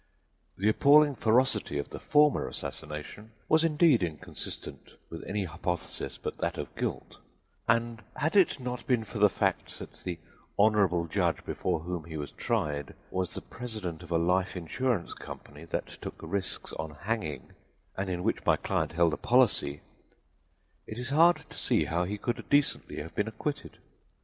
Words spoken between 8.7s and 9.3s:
been for the